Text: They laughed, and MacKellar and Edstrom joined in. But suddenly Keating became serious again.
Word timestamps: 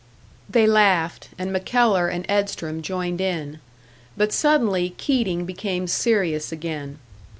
They 0.49 0.65
laughed, 0.65 1.29
and 1.37 1.53
MacKellar 1.53 2.07
and 2.07 2.25
Edstrom 2.27 2.81
joined 2.81 3.21
in. 3.21 3.59
But 4.17 4.33
suddenly 4.33 4.95
Keating 4.97 5.45
became 5.45 5.85
serious 5.85 6.51
again. 6.51 6.97